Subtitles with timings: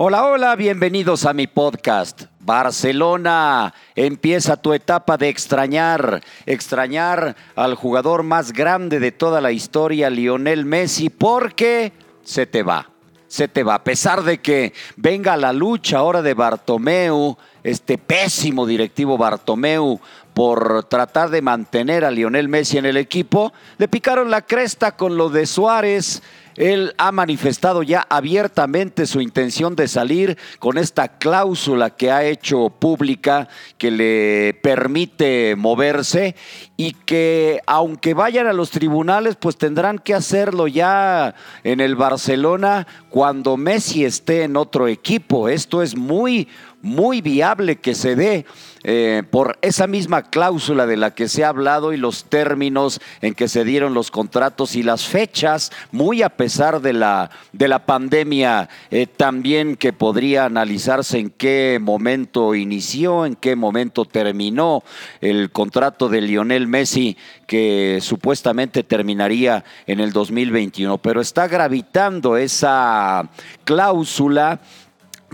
[0.00, 2.26] Hola, hola, bienvenidos a mi podcast.
[2.38, 10.08] Barcelona, empieza tu etapa de extrañar, extrañar al jugador más grande de toda la historia,
[10.08, 11.92] Lionel Messi, porque
[12.22, 12.88] se te va,
[13.26, 13.74] se te va.
[13.74, 19.98] A pesar de que venga la lucha ahora de Bartomeu, este pésimo directivo Bartomeu,
[20.32, 25.16] por tratar de mantener a Lionel Messi en el equipo, le picaron la cresta con
[25.16, 26.22] lo de Suárez
[26.58, 32.68] él ha manifestado ya abiertamente su intención de salir con esta cláusula que ha hecho
[32.70, 36.34] pública que le permite moverse
[36.76, 42.88] y que aunque vayan a los tribunales, pues tendrán que hacerlo ya en el Barcelona
[43.08, 45.48] cuando Messi esté en otro equipo.
[45.48, 46.48] Esto es muy,
[46.82, 48.46] muy viable que se dé
[48.84, 53.34] eh, por esa misma cláusula de la que se ha hablado y los términos en
[53.34, 57.84] que se dieron los contratos y las fechas, muy a pesar de la, de la
[57.84, 64.82] pandemia, eh, también que podría analizarse en qué momento inició, en qué momento terminó
[65.20, 70.98] el contrato de Lionel Messi, que supuestamente terminaría en el 2021.
[70.98, 73.28] Pero está gravitando esa
[73.64, 74.60] cláusula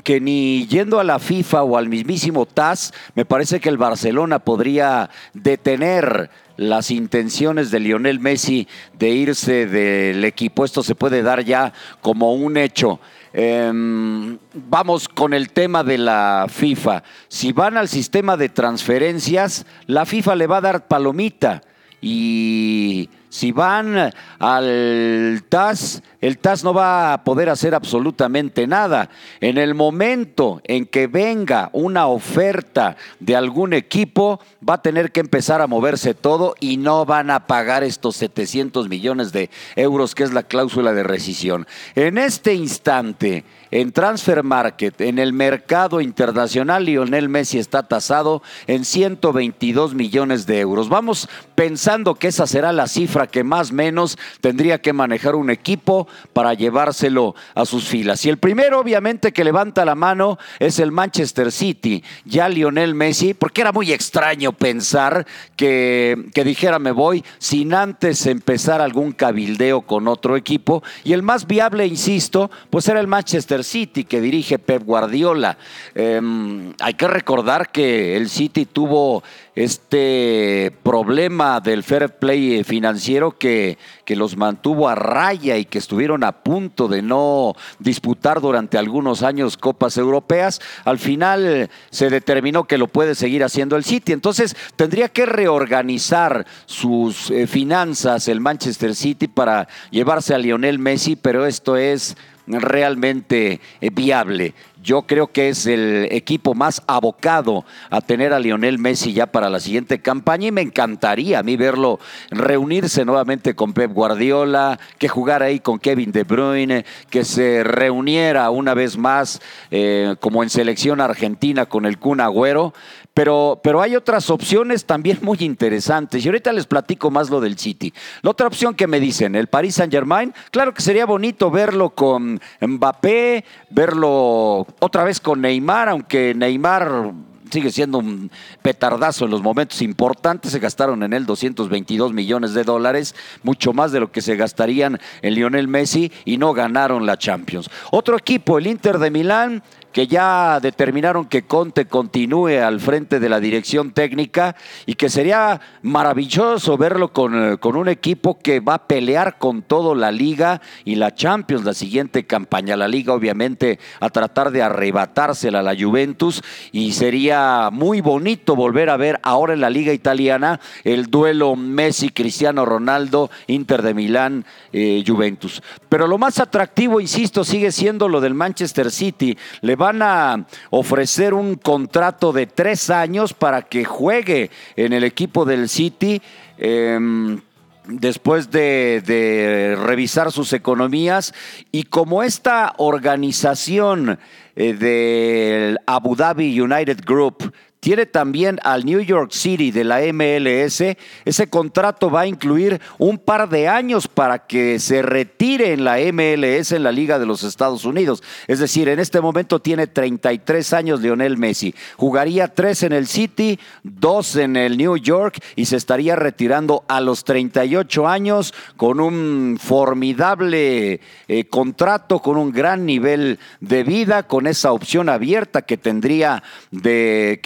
[0.05, 4.39] que ni yendo a la FIFA o al mismísimo TAS, me parece que el Barcelona
[4.39, 10.65] podría detener las intenciones de Lionel Messi de irse del equipo.
[10.65, 13.01] Esto se puede dar ya como un hecho.
[13.33, 17.03] Em, vamos con el tema de la FIFA.
[17.27, 21.63] Si van al sistema de transferencias, la FIFA le va a dar palomita
[22.01, 29.11] y si van al TAS, el TAS no va a poder hacer absolutamente nada.
[29.41, 35.19] En el momento en que venga una oferta de algún equipo, va a tener que
[35.19, 40.23] empezar a moverse todo y no van a pagar estos 700 millones de euros que
[40.23, 41.67] es la cláusula de rescisión.
[41.97, 48.85] En este instante, en Transfer Market, en el mercado internacional, Lionel Messi está tasado en
[48.85, 50.89] 122 millones de euros.
[50.89, 56.08] Vamos pensando que esa será la cifra que más menos tendría que manejar un equipo
[56.33, 58.24] para llevárselo a sus filas.
[58.24, 62.02] Y el primero, obviamente, que levanta la mano es el Manchester City.
[62.24, 65.27] Ya Lionel Messi, porque era muy extraño pensar
[65.57, 70.83] que, que dijera me voy sin antes empezar algún cabildeo con otro equipo.
[71.05, 75.58] Y el más viable, insisto, pues era el Manchester City que dirige Pep Guardiola.
[75.95, 79.23] Em, hay que recordar que el City tuvo
[79.55, 86.25] este problema del fair play financiero que, que, los mantuvo a raya y que estuvieron
[86.25, 92.79] a punto de no disputar durante algunos años copas europeas, al final se determinó que
[92.79, 94.13] lo puede seguir haciendo el City.
[94.13, 101.17] Entonces tendría que reorganizar sus eh, finanzas el Manchester City para llevarse a Lionel Messi,
[101.17, 102.17] pero esto es
[102.47, 104.55] realmente eh, viable.
[104.84, 109.48] Yo creo que es el equipo más abocado a tener a Lionel Messi ya para
[109.48, 111.98] la siguiente campaña y me encantaría a mí verlo
[112.30, 118.50] reunirse nuevamente con Pep Guardiola, que jugara ahí con Kevin De Bruyne, que se reuniera
[118.50, 119.40] una vez más
[119.70, 122.74] eh, como en selección argentina con el Kun Agüero.
[123.14, 126.24] Pero, pero hay otras opciones también muy interesantes.
[126.24, 127.95] Y ahorita les platico más lo del City.
[128.22, 131.90] La otra opción que me dicen, el Paris Saint Germain, claro que sería bonito verlo
[131.90, 137.12] con Mbappé, verlo otra vez con Neymar, aunque Neymar
[137.50, 138.31] sigue siendo un
[138.62, 140.52] petardazo en los momentos importantes.
[140.52, 144.99] Se gastaron en él 222 millones de dólares, mucho más de lo que se gastarían
[145.23, 147.70] en Lionel Messi y no ganaron la Champions.
[147.90, 149.62] Otro equipo, el Inter de Milán,
[149.94, 154.56] que ya determinaron que Conte continúe al frente de la dirección técnica
[154.87, 159.62] y que sería maravilloso verlo con, eh, con, un equipo que va a pelear con
[159.62, 162.77] todo la liga y la Champions la siguiente campaña.
[162.77, 166.43] La liga obviamente a tratar de arrebatársela a la Juventus
[166.73, 172.65] y sería muy bonito volver a ver ahora en la liga italiana el duelo Messi-Cristiano
[172.65, 175.62] Ronaldo, Inter de Milán, eh, Juventus.
[175.88, 179.38] Pero lo más atractivo, insisto, sigue siendo lo del Manchester City.
[179.84, 185.69] Van a ofrecer un contrato de tres años para que juegue en el equipo del
[185.69, 186.22] City.
[186.56, 187.38] Em,
[187.86, 191.34] después de, revisar sus economías
[191.70, 194.19] y como esta organización
[194.56, 197.52] eh, del Abu Dhabi United Group
[197.84, 200.82] tiene también al New York City de la MLS.
[201.26, 205.98] Ese contrato va a incluir un par de años para que se retire en la
[205.98, 208.22] MLS, en la Liga de los Estados Unidos.
[208.46, 211.75] Es decir, en este momento tiene 33 años Lionel Messi.
[211.98, 217.02] Jugaría tres en el City, dos en el New York y se estaría retirando a
[217.02, 224.46] los 38 años con un formidable eh, contrato, con un gran nivel de vida, con
[224.46, 227.40] esa opción abierta que tendría de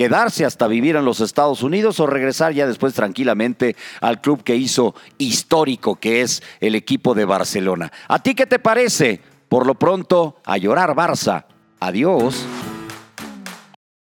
[0.44, 4.94] hasta vivir en los Estados Unidos o regresar ya después tranquilamente al club que hizo
[5.18, 7.92] histórico, que es el equipo de Barcelona.
[8.08, 9.20] ¿A ti qué te parece?
[9.48, 11.44] Por lo pronto, a llorar Barça.
[11.80, 12.44] Adiós.